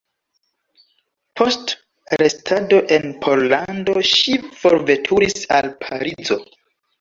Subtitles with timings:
[1.41, 1.73] Post
[2.21, 6.41] restado en Pollando ŝi forveturis al Parizo.